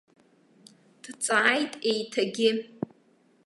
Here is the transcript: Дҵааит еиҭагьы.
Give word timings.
Дҵааит 1.01 1.73
еиҭагьы. 1.89 2.51